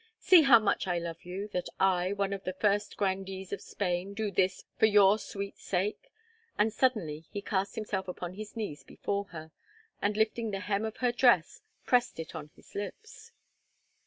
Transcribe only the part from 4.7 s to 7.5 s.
for your sweet sake," and suddenly he